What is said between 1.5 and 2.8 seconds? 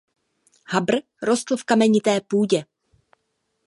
v kamenité půdě.